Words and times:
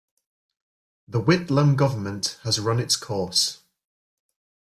The 1.07 1.21
Whitlam 1.21 1.75
Government 1.75 2.39
has 2.41 2.59
run 2.59 2.79
its 2.79 2.95
course. 2.95 3.59